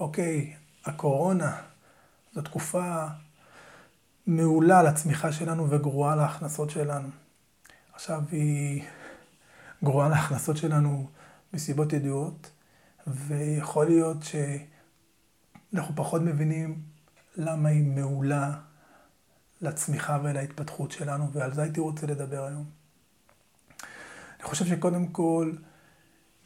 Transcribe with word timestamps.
אוקיי, 0.00 0.56
הקורונה 0.84 1.56
זו 2.34 2.42
תקופה 2.42 3.06
מעולה 4.26 4.82
לצמיחה 4.82 5.32
שלנו 5.32 5.70
וגרועה 5.70 6.16
להכנסות 6.16 6.70
שלנו. 6.70 7.08
עכשיו 7.92 8.22
היא 8.30 8.84
גרועה 9.84 10.08
להכנסות 10.08 10.56
שלנו 10.56 11.08
מסיבות 11.52 11.92
ידועות, 11.92 12.50
ויכול 13.06 13.86
להיות 13.86 14.16
שאנחנו 15.72 15.96
פחות 15.96 16.22
מבינים 16.22 16.82
למה 17.36 17.68
היא 17.68 17.84
מעולה 17.84 18.52
לצמיחה 19.60 20.18
ולהתפתחות 20.22 20.92
שלנו, 20.92 21.32
ועל 21.32 21.54
זה 21.54 21.62
הייתי 21.62 21.80
רוצה 21.80 22.06
לדבר 22.06 22.44
היום. 22.44 22.64
אני 24.38 24.44
חושב 24.48 24.66
שקודם 24.66 25.06
כל, 25.06 25.52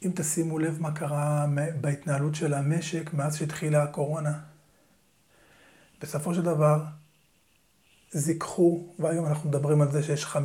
אם 0.05 0.11
תשימו 0.15 0.59
לב 0.59 0.81
מה 0.81 0.91
קרה 0.91 1.45
בהתנהלות 1.81 2.35
של 2.35 2.53
המשק 2.53 3.13
מאז 3.13 3.37
שהתחילה 3.37 3.83
הקורונה, 3.83 4.39
בסופו 6.01 6.33
של 6.33 6.41
דבר, 6.41 6.83
זיככו, 8.11 8.95
והיום 8.99 9.25
אנחנו 9.25 9.49
מדברים 9.49 9.81
על 9.81 9.91
זה 9.91 10.03
שיש 10.03 10.25
15% 10.25 10.37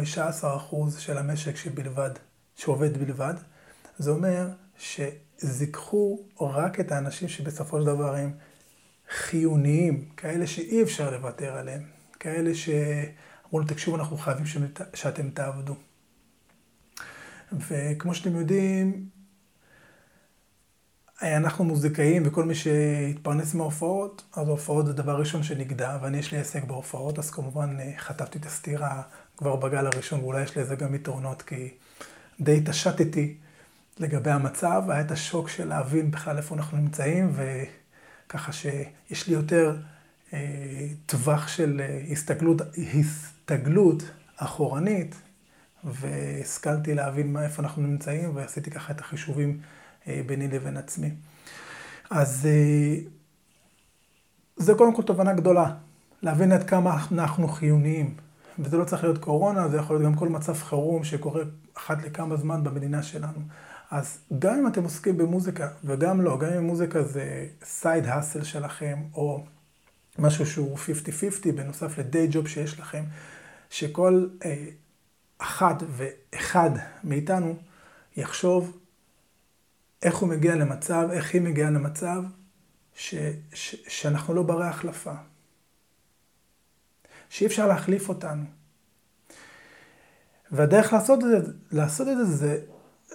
של 0.99 1.19
המשק 1.19 1.57
שבלבד, 1.57 2.11
שעובד 2.57 2.99
בלבד, 2.99 3.35
זה 3.99 4.11
אומר 4.11 4.49
שזיככו 4.79 6.19
רק 6.41 6.81
את 6.81 6.93
האנשים 6.93 7.29
שבסופו 7.29 7.81
של 7.81 7.87
דבר 7.87 8.15
הם 8.15 8.33
חיוניים, 9.11 10.09
כאלה 10.17 10.47
שאי 10.47 10.83
אפשר 10.83 11.11
לוותר 11.11 11.57
עליהם, 11.57 11.83
כאלה 12.21 12.55
שאמרו 12.55 13.61
לו, 13.61 13.67
תקשיבו, 13.67 13.97
אנחנו 13.97 14.17
חייבים 14.17 14.45
שאתם 14.95 15.31
תעבדו. 15.31 15.75
וכמו 17.53 18.15
שאתם 18.15 18.37
יודעים, 18.37 19.09
אנחנו 21.23 21.65
מוזיקאים 21.65 22.23
וכל 22.27 22.45
מי 22.45 22.55
שהתפרנס 22.55 23.55
מההופעות, 23.55 24.23
אז 24.37 24.49
ההופעות 24.49 24.87
זה 24.87 24.93
דבר 24.93 25.17
ראשון 25.17 25.43
שנגדע, 25.43 25.99
ואני 26.03 26.19
יש 26.19 26.33
לי 26.33 26.39
עסק 26.39 26.65
בהופעות, 26.65 27.19
אז 27.19 27.31
כמובן 27.31 27.77
אה, 27.81 27.93
חטפתי 27.99 28.39
את 28.39 28.47
הסתירה 28.47 29.03
כבר 29.37 29.57
בגל 29.57 29.87
הראשון, 29.87 30.21
ואולי 30.21 30.43
יש 30.43 30.57
לזה 30.57 30.77
גם 30.77 30.95
יתרונות, 30.95 31.43
כי 31.43 31.75
די 32.41 32.57
התעשתתי 32.57 33.37
לגבי 33.99 34.31
המצב, 34.31 34.83
היה 34.89 35.01
את 35.01 35.11
השוק 35.11 35.49
של 35.49 35.69
להבין 35.69 36.11
בכלל 36.11 36.37
איפה 36.37 36.55
אנחנו 36.55 36.79
נמצאים, 36.79 37.33
וככה 38.27 38.53
שיש 38.53 39.29
לי 39.29 39.35
יותר 39.35 39.77
אה, 40.33 40.87
טווח 41.07 41.49
של 41.49 41.81
אה, 41.81 42.01
הסתגלות, 42.11 42.63
הסתגלות 42.95 44.03
אחורנית, 44.37 45.15
והשכלתי 45.85 46.95
להבין 46.95 47.33
מה, 47.33 47.45
איפה 47.45 47.63
אנחנו 47.63 47.83
נמצאים, 47.83 48.37
ועשיתי 48.37 48.71
ככה 48.71 48.93
את 48.93 49.01
החישובים. 49.01 49.61
אה, 50.09 50.21
ביני 50.27 50.49
לבין 50.49 50.77
עצמי. 50.77 51.11
אז 52.11 52.47
אה, 52.47 52.97
זה 54.57 54.75
קודם 54.75 54.95
כל 54.95 55.03
תובנה 55.03 55.33
גדולה, 55.33 55.75
להבין 56.23 56.53
עד 56.53 56.69
כמה 56.69 57.05
אנחנו 57.13 57.49
חיוניים. 57.49 58.15
וזה 58.59 58.77
לא 58.77 58.85
צריך 58.85 59.05
להיות 59.05 59.19
קורונה, 59.19 59.69
זה 59.69 59.77
יכול 59.77 59.97
להיות 59.97 60.13
גם 60.13 60.19
כל 60.19 60.29
מצב 60.29 60.55
חירום 60.55 61.05
שקורה 61.05 61.43
אחת 61.75 62.03
לכמה 62.03 62.37
זמן 62.37 62.65
במדינה 62.65 63.03
שלנו. 63.03 63.39
אז 63.91 64.19
גם 64.39 64.55
אם 64.59 64.67
אתם 64.67 64.83
עוסקים 64.83 65.19
במוזיקה, 65.19 65.69
וגם 65.85 66.21
לא, 66.21 66.39
גם 66.39 66.49
אם 66.49 66.65
מוזיקה 66.65 67.03
זה 67.03 67.47
סייד 67.65 68.07
האסל 68.07 68.43
שלכם, 68.45 68.99
או 69.15 69.45
משהו 70.19 70.47
שהוא 70.47 70.79
50-50 70.79 71.53
בנוסף 71.55 71.99
לדיי 71.99 72.29
ג'וב 72.31 72.49
שיש 72.49 72.81
לכם, 72.81 73.05
שכל 73.71 74.27
אה, 74.45 74.65
אחת 75.39 75.83
ואחד 75.89 76.71
מאיתנו 77.05 77.57
יחשוב 78.17 78.79
איך 80.05 80.17
הוא 80.17 80.29
מגיע 80.29 80.55
למצב, 80.55 81.09
איך 81.13 81.35
היא 81.35 81.43
מגיעה 81.43 81.71
למצב 81.71 82.23
ש, 82.95 83.15
ש, 83.55 83.77
שאנחנו 83.89 84.35
לא 84.35 84.43
ברי 84.43 84.67
החלפה. 84.67 85.15
שאי 87.29 87.47
אפשר 87.47 87.67
להחליף 87.67 88.09
אותנו. 88.09 88.45
והדרך 90.51 90.93
לעשות 90.93 91.19
את 91.25 91.45
זה, 91.45 91.53
לעשות 91.73 92.09
את 92.09 92.17
זה, 92.17 92.25
זה 92.25 92.65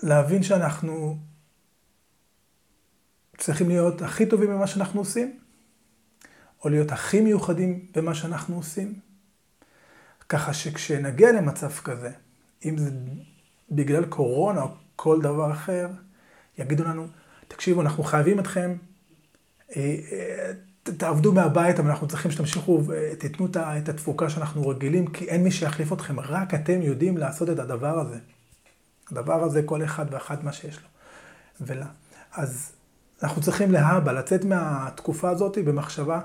להבין 0.04 0.44
שאנחנו 0.44 1.18
צריכים 3.38 3.70
להיות 3.70 4.02
הכי 4.02 4.26
טובים 4.26 4.50
במה 4.50 4.68
שאנחנו 4.68 5.02
עושים, 5.02 5.40
או 6.64 6.70
להיות 6.70 6.92
הכי 6.92 7.22
מיוחדים 7.22 7.86
במה 7.96 8.16
שאנחנו 8.16 8.56
עושים. 8.56 9.00
ככה 10.30 10.54
שכשנגיע 10.54 11.32
למצב 11.32 11.72
כזה, 11.72 12.12
אם 12.66 12.78
זה 12.78 12.92
בגלל 13.72 14.06
קורונה 14.06 14.62
או 14.62 14.68
כל 14.96 15.22
דבר 15.22 15.52
אחר, 15.52 15.88
יגידו 16.60 16.84
לנו, 16.84 17.08
תקשיבו, 17.48 17.82
אנחנו 17.82 18.04
חייבים 18.04 18.40
אתכם, 18.40 18.76
אה, 19.78 19.96
אה, 20.12 20.52
תעבדו 20.84 21.34
מהבית, 21.34 21.80
אבל 21.80 21.90
אנחנו 21.90 22.08
צריכים 22.08 22.32
שתמשיכו 22.32 22.84
ותיתנו 22.88 23.48
את 23.56 23.90
התפוקה 23.90 24.30
שאנחנו 24.30 24.68
רגילים, 24.68 25.08
כי 25.08 25.26
אין 25.26 25.44
מי 25.44 25.52
שיחליף 25.52 25.94
אתכם, 25.94 26.20
רק 26.20 26.54
אתם 26.54 26.82
יודעים 26.82 27.18
לעשות 27.18 27.50
את 27.50 27.60
הדבר 27.60 28.00
הזה. 28.00 28.18
הדבר 29.12 29.44
הזה, 29.44 29.64
כל 29.64 29.84
אחד 29.84 30.06
ואחת 30.12 30.44
מה 30.44 30.52
שיש 30.54 30.76
לו. 30.76 30.88
ולה. 31.62 31.86
אז 32.34 32.72
אנחנו 33.24 33.42
צריכים 33.42 33.72
להבא, 33.72 34.12
לצאת 34.12 34.46
מהתקופה 34.46 35.30
הזאת 35.30 35.58
במחשבה 35.58 36.20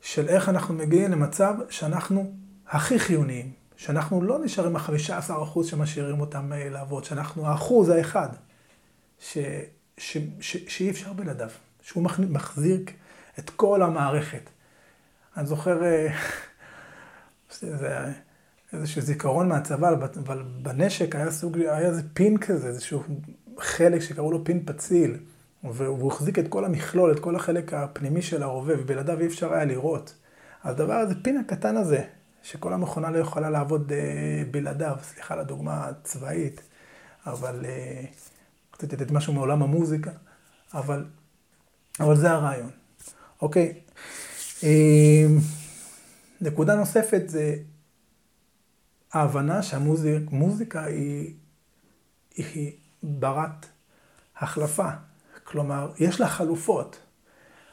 של 0.00 0.28
איך 0.28 0.48
אנחנו 0.48 0.74
מגיעים 0.74 1.10
למצב 1.10 1.54
שאנחנו 1.70 2.32
הכי 2.68 2.98
חיוניים, 2.98 3.52
שאנחנו 3.76 4.22
לא 4.22 4.38
נשארים 4.44 4.76
החמישה 4.76 5.18
עשר 5.18 5.42
אחוז 5.42 5.66
שמשאירים 5.66 6.20
אותם 6.20 6.52
אה, 6.52 6.68
לעבוד, 6.68 7.04
שאנחנו 7.04 7.46
האחוז 7.46 7.88
האחד. 7.88 8.28
ש, 9.22 9.38
ש, 9.98 10.18
ש, 10.40 10.56
שאי 10.68 10.90
אפשר 10.90 11.12
בלעדיו, 11.12 11.48
שהוא 11.82 12.04
מחזיר 12.18 12.84
את 13.38 13.50
כל 13.50 13.82
המערכת. 13.82 14.50
אני 15.36 15.46
זוכר, 15.46 15.84
אה, 15.84 16.08
איזשהו 18.72 19.02
זיכרון 19.02 19.48
מהצבא, 19.48 19.90
אבל 20.18 20.42
בנשק 20.62 21.16
היה 21.16 21.30
סוג, 21.30 21.58
היה 21.58 21.78
איזה 21.78 22.02
פין 22.14 22.38
כזה, 22.38 22.68
איזשהו 22.68 23.02
חלק 23.58 24.00
שקראו 24.00 24.32
לו 24.32 24.44
פין 24.44 24.62
פציל, 24.66 25.16
והוא 25.64 26.12
החזיק 26.12 26.38
את 26.38 26.48
כל 26.48 26.64
המכלול, 26.64 27.12
את 27.12 27.20
כל 27.20 27.36
החלק 27.36 27.74
הפנימי 27.74 28.22
של 28.22 28.42
הרובה, 28.42 28.74
ובלעדיו 28.78 29.20
אי 29.20 29.26
אפשר 29.26 29.52
היה 29.52 29.64
לראות. 29.64 30.14
הדבר 30.64 30.94
הזה, 30.94 31.14
פין 31.22 31.36
הקטן 31.36 31.76
הזה, 31.76 32.04
שכל 32.42 32.72
המכונה 32.72 33.10
לא 33.10 33.18
יכולה 33.18 33.50
לעבוד 33.50 33.92
אה, 33.92 34.42
בלעדיו, 34.50 34.96
סליחה 35.02 35.34
על 35.34 35.40
הדוגמה 35.40 35.88
הצבאית, 35.88 36.62
אבל 37.26 37.64
קצת 38.82 38.92
לתת 38.92 39.10
משהו 39.10 39.32
מעולם 39.32 39.62
המוזיקה, 39.62 40.10
אבל, 40.74 41.04
אבל 42.00 42.16
זה 42.16 42.30
הרעיון, 42.30 42.70
אוקיי? 43.42 43.80
אמ, 44.62 45.38
נקודה 46.40 46.74
נוספת 46.74 47.22
זה 47.26 47.56
ההבנה 49.12 49.62
שהמוזיקה 49.62 50.84
היא, 50.84 51.34
היא 52.36 52.72
ברת 53.02 53.66
החלפה. 54.36 54.88
כלומר, 55.44 55.92
יש 55.98 56.20
לה 56.20 56.28
חלופות. 56.28 56.98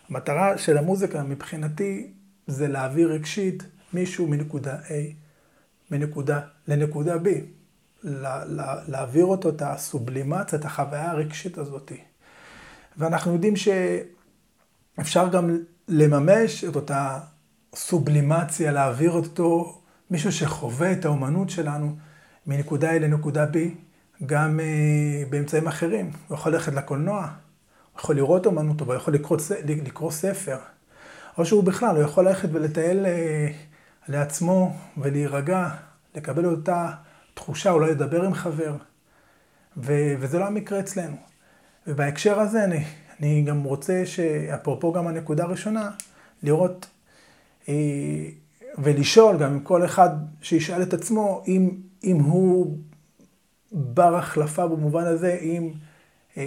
המטרה 0.09 0.57
של 0.57 0.77
המוזיקה 0.77 1.23
מבחינתי 1.23 2.11
זה 2.47 2.67
להעביר 2.67 3.11
רגשית 3.11 3.63
מישהו 3.93 4.27
מנקודה 4.27 4.79
A 4.81 4.91
מנקודה 5.91 6.41
לנקודה 6.67 7.15
B. 7.15 7.27
להעביר 8.87 9.25
אותו 9.25 9.49
את 9.49 9.61
הסובלימציה, 9.61 10.59
את 10.59 10.65
החוויה 10.65 11.11
הרגשית 11.11 11.57
הזאת. 11.57 11.91
ואנחנו 12.97 13.33
יודעים 13.33 13.53
שאפשר 13.55 15.27
גם 15.27 15.57
לממש 15.87 16.63
את 16.63 16.75
אותה 16.75 17.19
סובלימציה, 17.75 18.71
להעביר 18.71 19.11
אותו, 19.11 19.81
מישהו 20.11 20.31
שחווה 20.31 20.91
את 20.91 21.05
האומנות 21.05 21.49
שלנו 21.49 21.95
מנקודה 22.47 22.95
A 22.95 22.99
לנקודה 22.99 23.45
B, 23.53 23.57
גם 24.25 24.59
uh, 24.59 25.29
באמצעים 25.29 25.67
אחרים. 25.67 26.11
הוא 26.27 26.35
יכול 26.37 26.51
ללכת 26.51 26.73
לקולנוע, 26.73 27.21
הוא 27.21 27.99
יכול 27.99 28.15
לראות 28.15 28.45
אומנות, 28.45 28.81
הוא 28.81 28.93
יכול 28.93 29.13
לקרוא, 29.13 29.37
לקרוא 29.65 30.11
ספר, 30.11 30.57
או 31.37 31.45
שהוא 31.45 31.63
בכלל, 31.63 31.95
הוא 31.95 32.03
יכול 32.03 32.27
ללכת 32.27 32.49
ולטייל 32.51 33.05
uh, 33.05 34.09
לעצמו 34.11 34.75
ולהירגע, 34.97 35.69
לקבל 36.15 36.45
אותה 36.45 36.91
תחושה, 37.39 37.71
אולי 37.71 37.91
לדבר 37.91 38.23
עם 38.23 38.33
חבר, 38.33 38.75
ו- 39.77 40.13
וזה 40.19 40.39
לא 40.39 40.45
המקרה 40.45 40.79
אצלנו. 40.79 41.15
ובהקשר 41.87 42.39
הזה 42.39 42.63
אני, 42.63 42.83
אני 43.19 43.41
גם 43.41 43.63
רוצה, 43.63 44.03
אפרופו 44.55 44.93
גם 44.93 45.07
הנקודה 45.07 45.43
הראשונה, 45.43 45.91
לראות 46.43 46.87
אה, 47.69 47.73
ולשאול 48.77 49.37
גם 49.37 49.51
עם 49.51 49.59
כל 49.59 49.85
אחד 49.85 50.09
שישאל 50.41 50.81
את 50.81 50.93
עצמו, 50.93 51.43
אם, 51.47 51.69
אם 52.03 52.17
הוא 52.17 52.77
בר 53.71 54.15
החלפה 54.15 54.67
במובן 54.67 55.03
הזה, 55.03 55.37
אם 55.41 55.71
אה, 56.37 56.43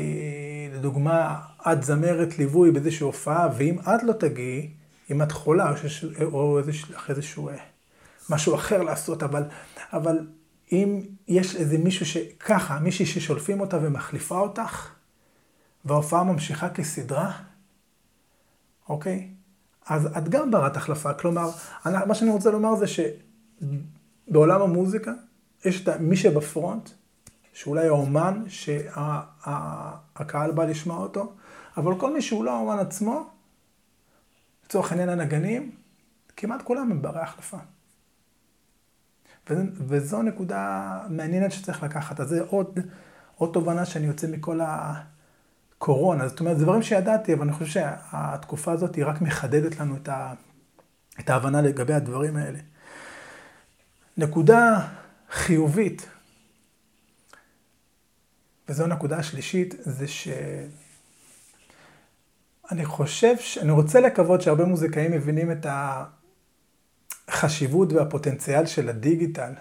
לדוגמה 0.74 1.40
את 1.72 1.82
זמרת 1.82 2.38
ליווי 2.38 2.70
באיזושהי 2.70 3.04
הופעה, 3.04 3.48
ואם 3.56 3.78
את 3.78 4.02
לא 4.02 4.12
תגיעי, 4.12 4.70
אם 5.10 5.22
את 5.22 5.32
חולה 5.32 5.70
או, 5.70 5.76
שיש, 5.76 6.04
או 6.22 6.58
איזשהו, 6.58 6.94
איזשהו 7.08 7.48
אה, 7.48 7.56
משהו 8.30 8.54
אחר 8.54 8.82
לעשות, 8.82 9.22
אבל, 9.22 9.42
אבל 9.92 10.18
אם 10.72 11.00
יש 11.28 11.56
איזה 11.56 11.78
מישהו 11.78 12.06
שככה, 12.06 12.78
מישהי 12.78 13.06
ששולפים 13.06 13.60
אותה 13.60 13.78
ומחליפה 13.82 14.38
אותך, 14.38 14.90
וההופעה 15.84 16.24
ממשיכה 16.24 16.68
כסדרה, 16.68 17.32
אוקיי? 18.88 19.28
אז 19.86 20.06
את 20.18 20.28
גם 20.28 20.50
ברת 20.50 20.76
החלפה. 20.76 21.14
כלומר, 21.14 21.50
אני, 21.86 21.96
מה 22.06 22.14
שאני 22.14 22.30
רוצה 22.30 22.50
לומר 22.50 22.76
זה 22.76 22.86
שבעולם 24.28 24.62
המוזיקה, 24.62 25.12
יש 25.64 25.82
את 25.82 25.88
מי 25.88 26.16
שבפרונט, 26.16 26.90
שאולי 27.52 27.86
האומן 27.86 28.44
שהקהל 28.48 30.52
בא 30.54 30.64
לשמוע 30.64 30.96
אותו, 30.96 31.32
אבל 31.76 32.00
כל 32.00 32.14
מי 32.14 32.22
שהוא 32.22 32.44
לא 32.44 32.50
האומן 32.50 32.78
עצמו, 32.78 33.30
לצורך 34.64 34.92
העניין 34.92 35.08
הנגנים, 35.08 35.70
כמעט 36.36 36.62
כולם 36.62 36.90
הם 36.90 37.02
ברי 37.02 37.20
החלפה. 37.20 37.58
וזו 39.86 40.22
נקודה 40.22 40.98
מעניינת 41.08 41.52
שצריך 41.52 41.82
לקחת. 41.82 42.20
אז 42.20 42.28
זה 42.28 42.40
עוד, 42.42 42.78
עוד 43.36 43.50
תובנה 43.52 43.84
שאני 43.84 44.06
יוצא 44.06 44.26
מכל 44.26 44.60
הקורונה. 44.62 46.28
זאת 46.28 46.40
אומרת, 46.40 46.58
זה 46.58 46.64
דברים 46.64 46.82
שידעתי, 46.82 47.34
אבל 47.34 47.42
אני 47.42 47.52
חושב 47.52 47.66
שהתקופה 47.66 48.72
הזאת 48.72 48.94
היא 48.94 49.04
רק 49.04 49.20
מחדדת 49.20 49.80
לנו 49.80 49.96
את, 49.96 50.08
ה, 50.08 50.32
את 51.20 51.30
ההבנה 51.30 51.62
לגבי 51.62 51.94
הדברים 51.94 52.36
האלה. 52.36 52.58
נקודה 54.16 54.88
חיובית, 55.30 56.08
וזו 58.68 58.84
הנקודה 58.84 59.16
השלישית, 59.16 59.74
זה 59.78 60.08
ש... 60.08 60.28
אני 62.72 62.84
חושב, 62.84 63.34
ש... 63.38 63.58
אני 63.58 63.70
רוצה 63.70 64.00
לקוות 64.00 64.42
שהרבה 64.42 64.64
מוזיקאים 64.64 65.12
מבינים 65.12 65.52
את 65.52 65.66
החשיבות 67.32 67.92
והפוטנציאל 67.92 68.66
של 68.66 68.88
הדיגיטל. 68.88 69.52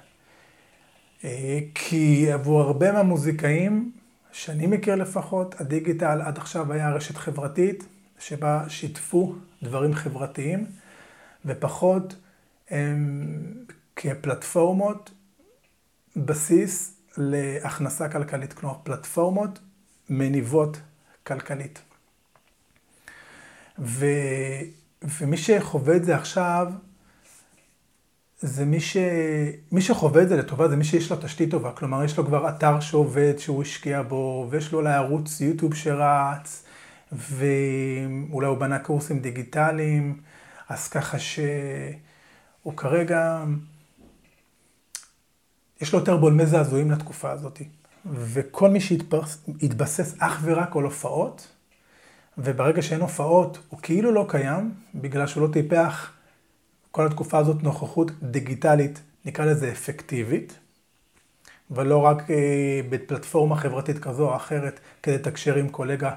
אה, 1.23 1.59
כי 1.75 2.31
עבור 2.31 2.61
הרבה 2.61 2.91
מהמוזיקאים, 2.91 3.91
שאני 4.31 4.67
מכיר 4.67 4.95
לפחות, 4.95 5.61
הדיגיטל 5.61 6.21
עד 6.21 6.37
עכשיו 6.37 6.73
היה 6.73 6.91
רשת 6.91 7.17
חברתית, 7.17 7.83
שבה 8.19 8.63
שיתפו 8.69 9.35
דברים 9.63 9.93
חברתיים, 9.93 10.65
ופחות 11.45 12.15
הם, 12.69 13.65
כפלטפורמות 13.95 15.11
בסיס 16.15 16.93
להכנסה 17.17 18.09
כלכלית, 18.09 18.53
כלומר 18.53 18.75
פלטפורמות 18.83 19.59
מניבות 20.09 20.81
כלכלית. 21.27 21.81
ו, 23.79 24.05
ומי 25.03 25.37
שחווה 25.37 25.95
את 25.95 26.03
זה 26.03 26.15
עכשיו, 26.15 26.73
זה 28.41 28.65
מי, 28.65 28.79
ש... 28.79 28.97
מי 29.71 29.81
שחווה 29.81 30.21
את 30.21 30.29
זה 30.29 30.37
לטובה, 30.37 30.67
זה 30.67 30.75
מי 30.75 30.83
שיש 30.83 31.11
לו 31.11 31.17
תשתית 31.21 31.51
טובה. 31.51 31.71
כלומר, 31.71 32.03
יש 32.03 32.17
לו 32.17 32.25
כבר 32.25 32.49
אתר 32.49 32.79
שעובד, 32.79 33.33
שהוא 33.37 33.61
השקיע 33.61 34.01
בו, 34.01 34.47
ויש 34.49 34.71
לו 34.71 34.79
אולי 34.79 34.93
ערוץ 34.93 35.41
יוטיוב 35.41 35.75
שרץ, 35.75 36.63
ואולי 37.11 38.47
הוא 38.47 38.57
בנה 38.57 38.79
קורסים 38.79 39.19
דיגיטליים, 39.19 40.21
אז 40.69 40.87
ככה 40.87 41.19
שהוא 41.19 42.77
כרגע, 42.77 43.43
יש 45.81 45.93
לו 45.93 45.99
יותר 45.99 46.17
בולמי 46.17 46.45
זעזועים 46.45 46.91
לתקופה 46.91 47.31
הזאת. 47.31 47.61
וכל 48.13 48.69
מי 48.69 48.79
שהתבסס 48.81 50.15
אך 50.19 50.39
ורק 50.43 50.75
על 50.75 50.83
הופעות, 50.83 51.47
וברגע 52.37 52.81
שאין 52.81 53.01
הופעות, 53.01 53.59
הוא 53.69 53.79
כאילו 53.81 54.11
לא 54.11 54.25
קיים, 54.29 54.71
בגלל 54.95 55.27
שהוא 55.27 55.47
לא 55.47 55.53
טיפח 55.53 56.11
כל 56.91 57.05
התקופה 57.05 57.37
הזאת 57.37 57.63
נוכחות 57.63 58.11
דיגיטלית, 58.23 59.01
נקרא 59.25 59.45
לזה 59.45 59.71
אפקטיבית, 59.71 60.59
ולא 61.71 61.97
רק 61.97 62.31
אה, 62.31 62.81
בפלטפורמה 62.89 63.55
חברתית 63.55 63.99
כזו 63.99 64.29
או 64.29 64.35
אחרת, 64.35 64.79
כדי 65.03 65.15
לתקשר 65.15 65.55
עם 65.55 65.69
קולגה 65.69 66.15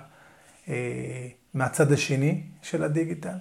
אה, 0.69 1.29
מהצד 1.55 1.93
השני 1.93 2.43
של 2.63 2.83
הדיגיטל. 2.83 3.37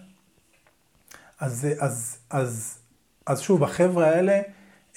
אז, 1.40 1.68
אז, 1.80 2.18
אז, 2.30 2.78
אז 3.26 3.42
שוב, 3.42 3.64
החבר'ה 3.64 4.10
האלה, 4.10 4.42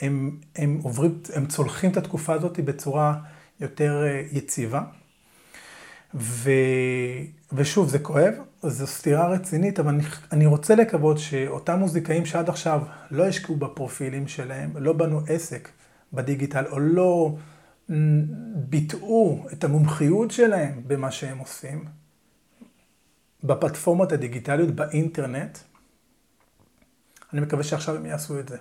הם, 0.00 0.40
הם 0.56 0.80
עוברים, 0.82 1.20
הם 1.34 1.46
צולחים 1.46 1.90
את 1.90 1.96
התקופה 1.96 2.32
הזאת 2.32 2.60
בצורה 2.60 3.14
יותר 3.60 4.04
אה, 4.06 4.22
יציבה. 4.32 4.82
ו... 6.16 6.50
ושוב, 7.52 7.88
זה 7.88 7.98
כואב, 7.98 8.34
זו 8.62 8.86
סתירה 8.86 9.28
רצינית, 9.28 9.80
אבל 9.80 9.98
אני, 10.32 10.46
רוצה 10.46 10.74
לקוות 10.74 11.18
שאותם 11.18 11.78
מוזיקאים 11.78 12.26
שעד 12.26 12.48
עכשיו 12.48 12.82
לא 13.10 13.26
השקיעו 13.26 13.56
בפרופילים 13.56 14.28
שלהם, 14.28 14.76
לא 14.76 14.92
בנו 14.92 15.20
עסק 15.28 15.68
בדיגיטל, 16.12 16.64
או 16.70 16.78
לא 16.78 17.36
ביטאו 18.54 19.46
את 19.52 19.64
המומחיות 19.64 20.30
שלהם 20.30 20.82
במה 20.86 21.10
שהם 21.10 21.38
עושים, 21.38 21.84
בפלטפורמות 23.44 24.12
הדיגיטליות, 24.12 24.70
באינטרנט, 24.70 25.58
אני 27.32 27.40
מקווה 27.40 27.62
שעכשיו 27.62 27.96
הם 27.96 28.06
יעשו 28.06 28.40
את 28.40 28.48
זה. 28.48 28.56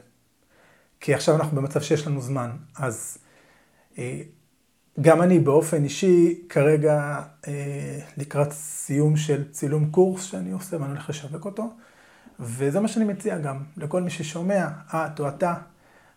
כי 0.99 1.13
עכשיו 1.13 1.35
אנחנו 1.35 1.57
במצב 1.57 1.81
שיש 1.81 2.07
לנו 2.07 2.21
זמן, 2.21 2.51
אז 2.75 3.17
אה, 3.97 4.21
גם 5.01 5.21
אני 5.21 5.39
באופן 5.39 5.83
אישי 5.83 6.41
כרגע 6.49 7.21
אה, 7.47 7.99
לקראת 8.17 8.51
סיום 8.51 9.17
של 9.17 9.51
צילום 9.51 9.91
קורס 9.91 10.23
שאני 10.23 10.51
עושה 10.51 10.77
ואני 10.77 10.91
הולך 10.91 11.09
לשווק 11.09 11.45
אותו. 11.45 11.73
וזה 12.39 12.79
מה 12.79 12.87
שאני 12.87 13.05
מציע 13.05 13.37
גם 13.37 13.63
לכל 13.77 14.01
מי 14.01 14.09
ששומע, 14.09 14.67
את 14.93 15.19
או 15.19 15.27
אתה, 15.27 15.53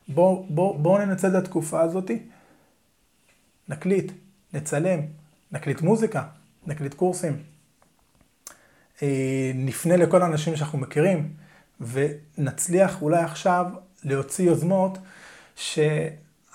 בואו 0.08 0.46
בוא, 0.50 0.78
בוא 0.78 0.98
ננצל 0.98 1.28
את 1.28 1.34
התקופה 1.34 1.80
הזאתי, 1.80 2.22
נקליט, 3.68 4.12
נצלם, 4.52 5.00
נקליט 5.52 5.80
מוזיקה, 5.80 6.22
נקליט 6.66 6.94
קורסים, 6.94 7.42
אה, 9.02 9.52
נפנה 9.54 9.96
לכל 9.96 10.22
האנשים 10.22 10.56
שאנחנו 10.56 10.78
מכירים 10.78 11.32
ונצליח 11.80 13.02
אולי 13.02 13.22
עכשיו 13.22 13.66
להוציא 14.04 14.44
יוזמות 14.44 14.98
ש... 15.56 15.78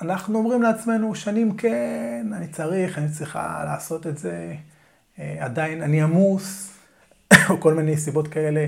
אנחנו 0.02 0.38
אומרים 0.38 0.62
לעצמנו 0.62 1.16
שנים 1.16 1.58
כן, 1.58 2.28
אני 2.34 2.48
צריך, 2.48 2.98
אני 2.98 3.10
צריכה 3.10 3.64
לעשות 3.66 4.08
את 4.08 4.18
זה, 4.18 4.56
אה, 5.20 5.36
עדיין 5.40 5.82
אני 5.82 6.02
עמוס, 6.02 6.74
או 7.50 7.60
כל 7.60 7.74
מיני 7.74 7.98
סיבות 7.98 8.28
כאלה 8.28 8.66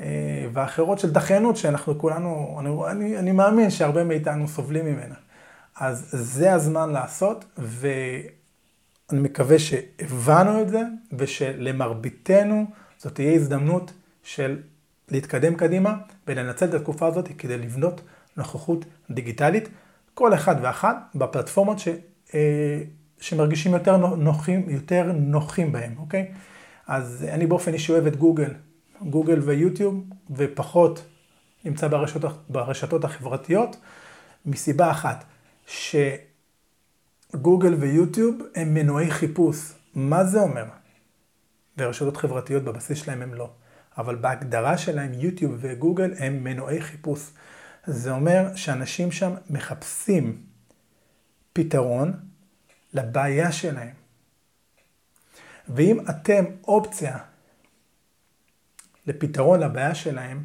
אה, 0.00 0.46
ואחרות 0.52 0.98
של 0.98 1.10
דחיינות 1.10 1.56
שאנחנו 1.56 1.98
כולנו, 1.98 2.56
אני, 2.60 2.90
אני, 2.90 3.18
אני 3.18 3.32
מאמין 3.32 3.70
שהרבה 3.70 4.04
מאיתנו 4.04 4.48
סובלים 4.48 4.84
ממנה. 4.84 5.14
אז 5.76 6.08
זה 6.12 6.52
הזמן 6.52 6.90
לעשות, 6.90 7.44
ואני 7.58 9.20
מקווה 9.20 9.58
שהבנו 9.58 10.62
את 10.62 10.68
זה, 10.68 10.80
ושלמרביתנו 11.12 12.66
זאת 12.98 13.14
תהיה 13.14 13.34
הזדמנות 13.34 13.92
של 14.22 14.60
להתקדם 15.08 15.54
קדימה 15.54 15.96
ולנצל 16.26 16.68
את 16.68 16.74
התקופה 16.74 17.06
הזאת 17.06 17.28
כדי 17.38 17.56
לבנות 17.58 18.00
נוכחות 18.36 18.84
דיגיטלית. 19.10 19.68
כל 20.16 20.34
אחד 20.34 20.56
ואחת 20.62 20.96
בפלטפורמות 21.14 21.78
ש, 21.78 21.88
אה, 22.34 22.82
שמרגישים 23.20 23.72
יותר 23.72 23.96
נוחים, 23.96 24.70
יותר 24.70 25.12
נוחים 25.14 25.72
בהם, 25.72 25.94
אוקיי? 25.98 26.32
אז 26.86 27.26
אני 27.32 27.46
באופן 27.46 27.72
אישי 27.72 27.92
אוהב 27.92 28.06
את 28.06 28.16
גוגל, 28.16 28.54
גוגל 29.02 29.40
ויוטיוב, 29.40 30.04
ופחות 30.30 31.04
נמצא 31.64 31.88
ברשתות, 31.88 32.44
ברשתות 32.48 33.04
החברתיות, 33.04 33.76
מסיבה 34.46 34.90
אחת, 34.90 35.24
שגוגל 35.66 36.14
ויוטיוב 37.74 38.38
הם 38.54 38.74
מנועי 38.74 39.10
חיפוש. 39.10 39.72
מה 39.94 40.24
זה 40.24 40.40
אומר? 40.40 40.64
ורשתות 41.78 42.16
חברתיות 42.16 42.62
בבסיס 42.62 42.98
שלהם 42.98 43.22
הם 43.22 43.34
לא. 43.34 43.50
אבל 43.98 44.14
בהגדרה 44.14 44.78
שלהם 44.78 45.14
יוטיוב 45.14 45.54
וגוגל 45.58 46.14
הם 46.18 46.44
מנועי 46.44 46.80
חיפוש. 46.80 47.30
זה 47.86 48.10
אומר 48.10 48.56
שאנשים 48.56 49.12
שם 49.12 49.34
מחפשים 49.50 50.42
פתרון 51.52 52.12
לבעיה 52.92 53.52
שלהם. 53.52 53.94
ואם 55.68 56.00
אתם 56.10 56.44
אופציה 56.68 57.18
לפתרון 59.06 59.60
לבעיה 59.60 59.94
שלהם, 59.94 60.44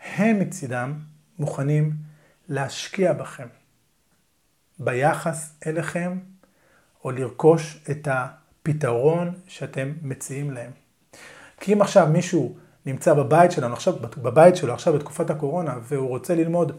הם 0.00 0.38
מצידם 0.38 0.98
מוכנים 1.38 1.92
להשקיע 2.48 3.12
בכם, 3.12 3.48
ביחס 4.78 5.54
אליכם, 5.66 6.18
או 7.04 7.10
לרכוש 7.10 7.84
את 7.90 8.08
הפתרון 8.10 9.40
שאתם 9.46 9.92
מציעים 10.02 10.50
להם. 10.50 10.70
כי 11.60 11.72
אם 11.72 11.82
עכשיו 11.82 12.06
מישהו 12.06 12.58
נמצא 12.86 13.14
בבית 13.14 13.52
שלנו, 13.52 13.74
עכשיו, 13.74 13.94
בבית 14.16 14.56
שלו, 14.56 14.72
עכשיו 14.72 14.92
בתקופת 14.92 15.30
הקורונה, 15.30 15.74
והוא 15.82 16.08
רוצה 16.08 16.34
ללמוד 16.34 16.72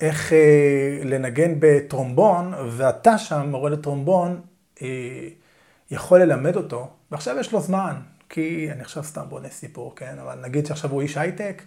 איך 0.00 0.32
אה, 0.32 1.00
לנגן 1.04 1.54
בטרומבון, 1.58 2.54
ואתה 2.70 3.18
שם, 3.18 3.46
מורה 3.50 3.70
לטרומבון, 3.70 4.40
אה, 4.82 5.28
יכול 5.90 6.20
ללמד 6.20 6.56
אותו, 6.56 6.90
ועכשיו 7.10 7.38
יש 7.38 7.52
לו 7.52 7.60
זמן, 7.60 7.94
כי 8.28 8.68
אני 8.72 8.80
עכשיו 8.80 9.04
סתם 9.04 9.22
בונה 9.28 9.48
סיפור, 9.48 9.96
כן? 9.96 10.16
אבל 10.22 10.38
נגיד 10.42 10.66
שעכשיו 10.66 10.90
הוא 10.90 11.02
איש 11.02 11.16
הייטק, 11.16 11.62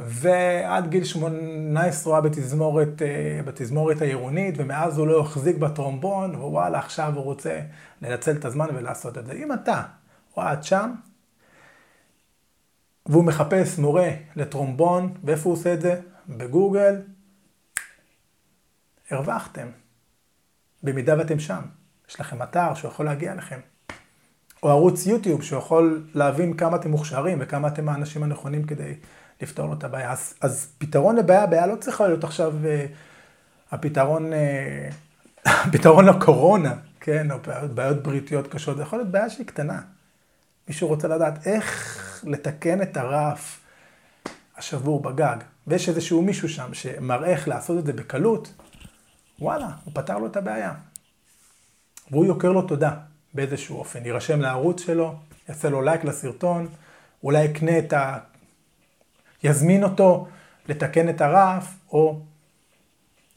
ועד 0.00 0.90
גיל 0.90 1.04
18 1.04 2.12
הוא 2.12 2.14
היה 2.14 2.30
בתזמורת, 2.30 3.02
אה, 3.02 3.40
בתזמורת 3.44 4.02
העירונית, 4.02 4.54
ומאז 4.58 4.98
הוא 4.98 5.06
לא 5.06 5.20
החזיק 5.20 5.56
בטרומבון, 5.56 6.34
ווואלה, 6.34 6.78
עכשיו 6.78 7.12
הוא 7.14 7.24
רוצה 7.24 7.60
לנצל 8.02 8.32
את 8.32 8.44
הזמן 8.44 8.66
ולעשות 8.74 9.18
את 9.18 9.26
זה. 9.26 9.32
אם 9.32 9.52
אתה, 9.52 9.82
או 10.36 10.42
את 10.42 10.64
שם, 10.64 10.94
והוא 13.06 13.24
מחפש 13.24 13.78
מורה 13.78 14.10
לטרומבון, 14.36 15.14
ואיפה 15.24 15.48
הוא 15.48 15.52
עושה 15.52 15.74
את 15.74 15.80
זה? 15.80 16.00
בגוגל. 16.28 17.02
הרווחתם. 19.10 19.66
במידה 20.82 21.18
ואתם 21.18 21.38
שם. 21.38 21.62
יש 22.08 22.20
לכם 22.20 22.42
אתר 22.42 22.74
שיכול 22.74 23.06
להגיע 23.06 23.32
אליכם. 23.32 23.60
או 24.62 24.70
ערוץ 24.70 25.06
יוטיוב 25.06 25.42
שיכול 25.42 26.06
להבין 26.14 26.56
כמה 26.56 26.76
אתם 26.76 26.90
מוכשרים 26.90 27.38
וכמה 27.40 27.68
אתם 27.68 27.88
האנשים 27.88 28.22
הנכונים 28.22 28.64
כדי 28.64 28.94
לפתור 29.42 29.66
לו 29.66 29.72
את 29.72 29.84
הבעיה. 29.84 30.12
אז, 30.12 30.34
אז 30.40 30.72
פתרון 30.78 31.16
לבעיה, 31.16 31.42
הבעיה 31.42 31.66
לא 31.66 31.76
צריכה 31.76 32.06
להיות 32.06 32.24
עכשיו 32.24 32.52
uh, 32.62 33.74
הפתרון, 33.74 34.32
uh, 34.32 35.46
הפתרון 35.68 36.04
לקורונה, 36.04 36.74
כן, 37.00 37.30
או 37.30 37.36
בעיות 37.74 38.02
בריאותיות 38.02 38.46
קשות, 38.46 38.76
זה 38.76 38.82
יכול 38.82 38.98
להיות 38.98 39.10
בעיה 39.10 39.30
שהיא 39.30 39.46
קטנה. 39.46 39.80
מישהו 40.68 40.88
רוצה 40.88 41.08
לדעת 41.08 41.46
איך 41.46 42.13
לתקן 42.26 42.82
את 42.82 42.96
הרף 42.96 43.60
השבור 44.56 45.02
בגג, 45.02 45.36
ויש 45.66 45.88
איזשהו 45.88 46.22
מישהו 46.22 46.48
שם 46.48 46.74
שמראה 46.74 47.28
איך 47.28 47.48
לעשות 47.48 47.78
את 47.78 47.86
זה 47.86 47.92
בקלות, 47.92 48.54
וואלה, 49.38 49.68
הוא 49.84 49.94
פתר 49.94 50.18
לו 50.18 50.26
את 50.26 50.36
הבעיה. 50.36 50.72
והוא 52.10 52.26
יוקר 52.26 52.52
לו 52.52 52.62
תודה 52.62 52.94
באיזשהו 53.34 53.78
אופן, 53.78 54.06
יירשם 54.06 54.40
לערוץ 54.40 54.80
שלו, 54.80 55.14
יעשה 55.48 55.68
לו 55.68 55.82
לייק 55.82 56.04
לסרטון, 56.04 56.68
אולי 57.22 57.44
יקנה 57.44 57.78
את 57.78 57.92
ה... 57.92 58.18
יזמין 59.42 59.84
אותו 59.84 60.26
לתקן 60.68 61.08
את 61.08 61.20
הרף, 61.20 61.76
או 61.92 62.20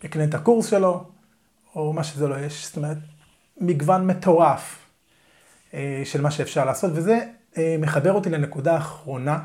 יקנה 0.03 0.23
את 0.23 0.33
הקורס 0.33 0.69
שלו, 0.69 1.03
או 1.75 1.93
מה 1.93 2.03
שזה 2.03 2.27
לא 2.27 2.39
יש. 2.39 2.65
זאת 2.65 2.77
אומרת, 2.77 2.97
מגוון 3.57 4.07
מטורף 4.07 4.85
אה, 5.73 6.01
של 6.05 6.21
מה 6.21 6.31
שאפשר 6.31 6.65
לעשות, 6.65 6.91
וזה 6.95 7.19
מחבר 7.79 8.13
אותי 8.13 8.29
לנקודה 8.29 8.73
האחרונה 8.73 9.39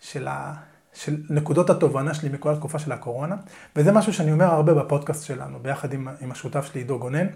של, 0.00 0.28
ה... 0.28 0.54
של 0.94 1.16
נקודות 1.30 1.70
התובנה 1.70 2.14
שלי 2.14 2.28
מכל 2.28 2.52
התקופה 2.52 2.78
של 2.78 2.92
הקורונה, 2.92 3.36
וזה 3.76 3.92
משהו 3.92 4.12
שאני 4.12 4.32
אומר 4.32 4.44
הרבה 4.44 4.74
בפודקאסט 4.74 5.26
שלנו, 5.26 5.58
ביחד 5.58 5.92
עם, 5.92 6.08
עם 6.20 6.30
השותף 6.30 6.64
שלי 6.64 6.80
עידו 6.80 6.98
גונן. 6.98 7.26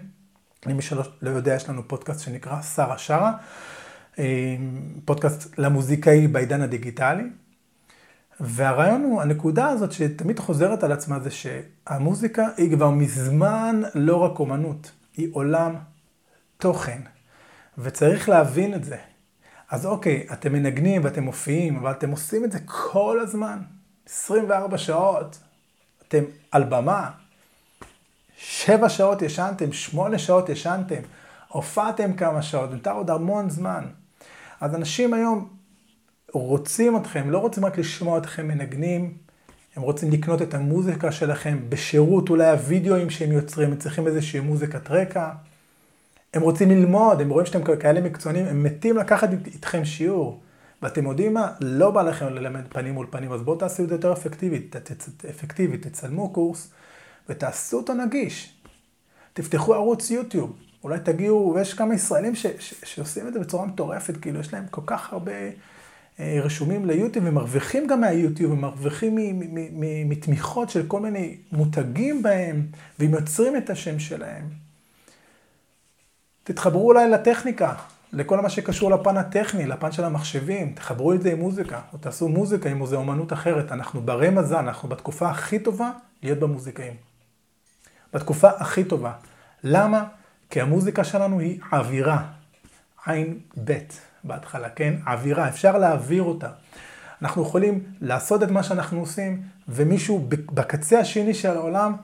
למי 0.65 0.81
שלא 0.81 1.03
לא 1.21 1.29
יודע, 1.29 1.53
יש 1.53 1.69
לנו 1.69 1.87
פודקאסט 1.87 2.19
שנקרא 2.19 2.61
שרה 2.61 2.97
שרה, 2.97 3.33
אה, 4.19 4.55
פודקאסט 5.05 5.59
למוזיקאי 5.59 6.27
בעידן 6.27 6.61
הדיגיטלי. 6.61 7.23
והרעיון 8.39 9.01
הוא, 9.01 9.21
הנקודה 9.21 9.67
הזאת 9.67 9.91
שתמיד 9.91 10.39
חוזרת 10.39 10.83
על 10.83 10.91
עצמה 10.91 11.19
זה 11.19 11.29
שהמוזיקה 11.31 12.47
היא 12.57 12.75
כבר 12.75 12.89
מזמן 12.89 13.81
לא 13.95 14.15
רק 14.15 14.39
אומנות, 14.39 14.91
היא 15.17 15.29
עולם 15.31 15.75
תוכן. 16.57 17.01
וצריך 17.77 18.29
להבין 18.29 18.73
את 18.73 18.83
זה. 18.83 18.97
אז 19.73 19.85
אוקיי, 19.85 20.27
אתם 20.33 20.53
מנגנים 20.53 21.03
ואתם 21.03 21.23
מופיעים, 21.23 21.77
אבל 21.77 21.91
אתם 21.91 22.11
עושים 22.11 22.45
את 22.45 22.51
זה 22.51 22.59
כל 22.65 23.19
הזמן, 23.19 23.59
24 24.09 24.77
שעות. 24.77 25.39
אתם 26.07 26.23
על 26.51 26.63
במה, 26.63 27.11
7 28.37 28.89
שעות 28.89 29.21
ישנתם, 29.21 29.71
8 29.71 30.19
שעות 30.19 30.49
ישנתם, 30.49 31.01
הופעתם 31.47 32.13
כמה 32.13 32.41
שעות, 32.41 32.71
נותר 32.71 32.91
עוד 32.91 33.09
המון 33.09 33.49
זמן. 33.49 33.85
אז 34.61 34.75
אנשים 34.75 35.13
היום 35.13 35.49
רוצים 36.31 36.97
אתכם, 36.97 37.29
לא 37.29 37.37
רוצים 37.37 37.65
רק 37.65 37.77
לשמוע 37.77 38.17
אתכם 38.17 38.47
מנגנים, 38.47 39.17
הם 39.75 39.83
רוצים 39.83 40.11
לקנות 40.11 40.41
את 40.41 40.53
המוזיקה 40.53 41.11
שלכם 41.11 41.59
בשירות, 41.69 42.29
אולי 42.29 42.49
הווידאוים 42.49 43.09
שהם 43.09 43.31
יוצרים, 43.31 43.71
הם 43.71 43.77
צריכים 43.77 44.07
איזושהי 44.07 44.39
מוזיקת 44.39 44.91
רקע. 44.91 45.29
הם 46.33 46.41
רוצים 46.41 46.69
ללמוד, 46.69 47.21
הם 47.21 47.29
רואים 47.29 47.45
שאתם 47.45 47.77
כאלה 47.77 48.01
מקצוענים, 48.01 48.45
הם 48.45 48.63
מתים 48.63 48.97
לקחת 48.97 49.29
איתכם 49.45 49.85
שיעור. 49.85 50.41
ואתם 50.81 51.05
יודעים 51.05 51.33
מה? 51.33 51.51
לא 51.59 51.91
בא 51.91 52.01
לכם 52.01 52.25
ללמד 52.25 52.61
פנים 52.69 52.93
מול 52.93 53.07
פנים, 53.09 53.31
אז 53.31 53.41
בואו 53.41 53.55
תעשו 53.55 53.83
את 53.83 53.89
זה 53.89 53.95
יותר 53.95 54.13
אפקטיבית, 54.13 54.75
אפקטיבית, 55.29 55.87
תצלמו 55.87 56.29
קורס 56.29 56.71
ותעשו 57.29 57.77
אותו 57.77 57.93
נגיש. 57.93 58.53
תפתחו 59.33 59.73
ערוץ 59.73 60.11
יוטיוב, 60.11 60.53
אולי 60.83 60.99
תגיעו, 60.99 61.53
ויש 61.55 61.73
כמה 61.73 61.95
ישראלים 61.95 62.35
ש, 62.35 62.45
ש, 62.59 62.73
שעושים 62.83 63.27
את 63.27 63.33
זה 63.33 63.39
בצורה 63.39 63.65
מטורפת, 63.65 64.17
כאילו 64.17 64.39
יש 64.39 64.53
להם 64.53 64.65
כל 64.71 64.81
כך 64.85 65.13
הרבה 65.13 65.31
אה, 66.19 66.39
רשומים 66.43 66.85
ליוטיוב, 66.85 67.25
ומרוויחים 67.27 67.87
גם 67.87 68.01
מהיוטיוב, 68.01 68.51
ומרוויחים 68.51 69.15
מתמיכות 70.05 70.69
של 70.69 70.87
כל 70.87 70.99
מיני 70.99 71.37
מותגים 71.51 72.23
בהם, 72.23 72.65
והם 72.99 73.13
יוצרים 73.13 73.57
את 73.57 73.69
השם 73.69 73.99
שלהם. 73.99 74.62
תתחברו 76.43 76.87
אולי 76.87 77.09
לטכניקה, 77.09 77.73
לכל 78.13 78.39
מה 78.39 78.49
שקשור 78.49 78.91
לפן 78.91 79.17
הטכני, 79.17 79.65
לפן 79.65 79.91
של 79.91 80.03
המחשבים, 80.03 80.73
תחברו 80.73 81.13
את 81.13 81.21
זה 81.21 81.31
עם 81.31 81.39
מוזיקה, 81.39 81.81
או 81.93 81.97
תעשו 81.97 82.29
מוזיקה 82.29 82.69
עם 82.69 82.81
איזו 82.81 82.95
אומנות 82.95 83.33
אחרת. 83.33 83.71
אנחנו 83.71 84.01
ברי 84.01 84.29
מזל, 84.29 84.55
אנחנו 84.55 84.89
בתקופה 84.89 85.29
הכי 85.29 85.59
טובה 85.59 85.91
להיות 86.23 86.39
במוזיקאים. 86.39 86.93
בתקופה 88.13 88.49
הכי 88.57 88.83
טובה. 88.83 89.11
למה? 89.63 90.03
כי 90.49 90.61
המוזיקה 90.61 91.03
שלנו 91.03 91.39
היא 91.39 91.59
אווירה. 91.73 92.23
עין 93.05 93.39
בית 93.57 93.99
בהתחלה, 94.23 94.69
כן? 94.69 94.93
אווירה, 95.07 95.47
אפשר 95.49 95.77
להעביר 95.77 96.23
אותה. 96.23 96.49
אנחנו 97.21 97.41
יכולים 97.41 97.83
לעשות 98.01 98.43
את 98.43 98.51
מה 98.51 98.63
שאנחנו 98.63 98.99
עושים, 98.99 99.41
ומישהו 99.67 100.27
בקצה 100.29 100.99
השני 100.99 101.33
של 101.33 101.57
העולם 101.57 101.95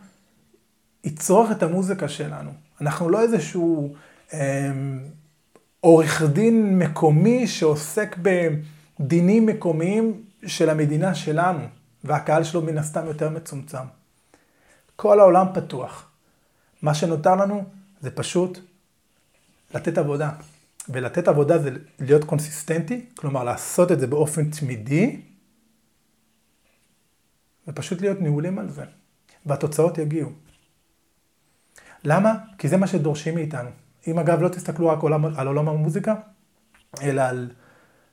יצרוך 1.03 1.51
את 1.51 1.63
המוזיקה 1.63 2.07
שלנו. 2.07 2.51
אנחנו 2.81 3.09
לא 3.09 3.21
איזשהו 3.21 3.93
עורך 5.79 6.21
דין 6.21 6.79
מקומי 6.79 7.47
שעוסק 7.47 8.17
בדינים 8.99 9.45
מקומיים 9.45 10.23
של 10.45 10.69
המדינה 10.69 11.15
שלנו, 11.15 11.63
והקהל 12.03 12.43
שלו 12.43 12.61
מן 12.61 12.77
הסתם 12.77 13.05
יותר 13.05 13.29
מצומצם. 13.29 13.83
כל 14.95 15.19
העולם 15.19 15.47
פתוח. 15.53 16.11
מה 16.81 16.93
שנותר 16.93 17.35
לנו 17.35 17.63
זה 18.01 18.11
פשוט 18.11 18.59
לתת 19.73 19.97
עבודה. 19.97 20.31
ולתת 20.89 21.27
עבודה 21.27 21.57
זה 21.57 21.69
להיות 21.99 22.23
קונסיסטנטי, 22.23 23.05
כלומר 23.15 23.43
לעשות 23.43 23.91
את 23.91 23.99
זה 23.99 24.07
באופן 24.07 24.49
תמידי, 24.49 25.21
ופשוט 27.67 28.01
להיות 28.01 28.21
נעולים 28.21 28.59
על 28.59 28.69
זה. 28.69 28.83
והתוצאות 29.45 29.97
יגיעו. 29.97 30.29
למה? 32.03 32.33
כי 32.57 32.67
זה 32.67 32.77
מה 32.77 32.87
שדורשים 32.87 33.35
מאיתנו. 33.35 33.69
אם 34.07 34.19
אגב 34.19 34.41
לא 34.41 34.49
תסתכלו 34.49 34.87
רק 34.87 34.99
עולם, 34.99 35.25
על 35.25 35.47
עולם 35.47 35.69
המוזיקה, 35.69 36.15
אלא 37.01 37.21
על 37.21 37.49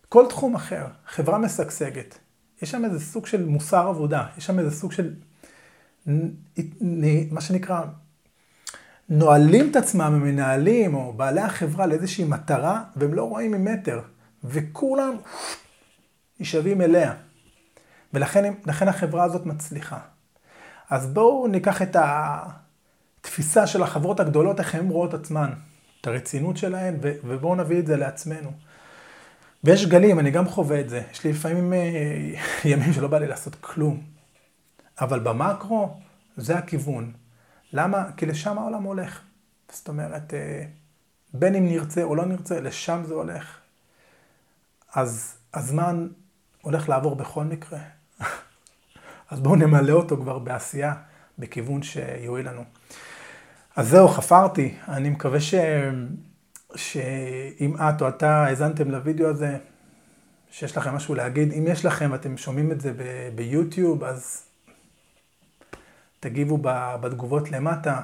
כל 0.08 0.26
תחום 0.28 0.54
אחר, 0.54 0.86
חברה 1.06 1.38
משגשגת, 1.38 2.18
יש 2.62 2.70
שם 2.70 2.84
איזה 2.84 3.00
סוג 3.00 3.26
של 3.26 3.46
מוסר 3.46 3.88
עבודה, 3.88 4.26
יש 4.38 4.46
שם 4.46 4.58
איזה 4.58 4.70
סוג 4.70 4.92
של, 4.92 5.14
מה 7.30 7.40
שנקרא, 7.40 7.82
נועלים 9.08 9.70
את 9.70 9.76
עצמם, 9.76 10.00
המנהלים 10.00 10.94
או 10.94 11.12
בעלי 11.12 11.40
החברה 11.40 11.86
לאיזושהי 11.86 12.24
מטרה, 12.24 12.84
והם 12.96 13.14
לא 13.14 13.24
רואים 13.24 13.50
ממטר, 13.50 14.00
וכולם 14.44 15.16
נשאבים 16.40 16.80
אליה. 16.80 17.14
ולכן 18.14 18.88
החברה 18.88 19.24
הזאת 19.24 19.46
מצליחה. 19.46 19.98
אז 20.90 21.06
בואו 21.06 21.46
ניקח 21.46 21.82
את 21.82 21.96
התפיסה 23.20 23.66
של 23.66 23.82
החברות 23.82 24.20
הגדולות, 24.20 24.60
איך 24.60 24.74
הן 24.74 24.88
רואות 24.88 25.14
עצמן. 25.14 25.50
את 26.06 26.10
הרצינות 26.10 26.56
שלהן, 26.56 26.96
ובואו 27.00 27.54
נביא 27.54 27.78
את 27.78 27.86
זה 27.86 27.96
לעצמנו. 27.96 28.50
ויש 29.64 29.86
גלים, 29.86 30.18
אני 30.18 30.30
גם 30.30 30.48
חווה 30.48 30.80
את 30.80 30.88
זה. 30.88 31.02
יש 31.12 31.24
לי 31.24 31.32
לפעמים 31.32 31.72
אה, 31.72 31.78
ימים 32.70 32.92
שלא 32.92 33.08
בא 33.08 33.18
לי 33.18 33.26
לעשות 33.26 33.54
כלום. 33.54 34.02
אבל 35.00 35.20
במקרו, 35.20 35.96
זה 36.36 36.58
הכיוון. 36.58 37.12
למה? 37.72 38.04
כי 38.16 38.26
לשם 38.26 38.58
העולם 38.58 38.82
הולך. 38.82 39.20
זאת 39.72 39.88
אומרת, 39.88 40.34
אה, 40.34 40.64
בין 41.34 41.54
אם 41.54 41.66
נרצה 41.66 42.02
או 42.02 42.14
לא 42.14 42.26
נרצה, 42.26 42.60
לשם 42.60 43.02
זה 43.06 43.14
הולך. 43.14 43.58
אז 44.94 45.38
הזמן 45.54 46.08
הולך 46.62 46.88
לעבור 46.88 47.16
בכל 47.16 47.44
מקרה. 47.44 47.78
אז 49.30 49.40
בואו 49.40 49.56
נמלא 49.56 49.92
אותו 49.92 50.16
כבר 50.16 50.38
בעשייה, 50.38 50.94
בכיוון 51.38 51.82
שיועיל 51.82 52.48
לנו. 52.48 52.64
אז 53.76 53.88
זהו, 53.88 54.08
חפרתי. 54.08 54.74
אני 54.88 55.10
מקווה 55.10 55.40
ש... 55.40 55.54
שאם 56.76 57.76
את 57.76 58.02
או 58.02 58.08
אתה 58.08 58.44
האזנתם 58.44 58.90
לוידאו 58.90 59.28
הזה, 59.28 59.58
שיש 60.50 60.76
לכם 60.76 60.94
משהו 60.94 61.14
להגיד. 61.14 61.52
אם 61.52 61.64
יש 61.68 61.84
לכם, 61.84 62.14
אתם 62.14 62.36
שומעים 62.36 62.72
את 62.72 62.80
זה 62.80 62.92
ב- 62.92 63.30
ביוטיוב, 63.34 64.04
אז 64.04 64.42
תגיבו 66.20 66.58
בתגובות 67.00 67.50
למטה, 67.50 68.00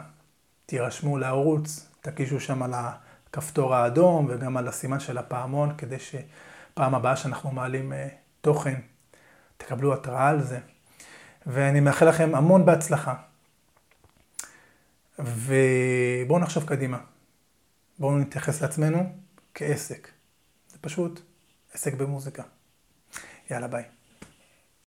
תירשמו 0.66 1.18
לערוץ, 1.18 1.88
תקישו 2.00 2.40
שם 2.40 2.62
על 2.62 2.72
הכפתור 2.74 3.74
האדום 3.74 4.26
וגם 4.30 4.56
על 4.56 4.68
הסימן 4.68 5.00
של 5.00 5.18
הפעמון, 5.18 5.74
כדי 5.78 5.96
שפעם 5.98 6.94
הבאה 6.94 7.16
שאנחנו 7.16 7.50
מעלים 7.50 7.92
אה, 7.92 8.08
תוכן, 8.40 8.80
תקבלו 9.56 9.94
התראה 9.94 10.28
על 10.28 10.42
זה. 10.42 10.58
ואני 11.46 11.80
מאחל 11.80 12.08
לכם 12.08 12.34
המון 12.34 12.64
בהצלחה. 12.64 13.14
ובואו 15.18 16.38
נחשוב 16.38 16.64
קדימה. 16.64 16.98
בואו 17.98 18.18
נתייחס 18.18 18.62
לעצמנו 18.62 19.12
כעסק. 19.54 20.08
זה 20.68 20.78
פשוט 20.80 21.20
עסק 21.72 21.94
במוזיקה. 21.94 22.42
יאללה 23.50 23.68
ביי. 23.68 23.84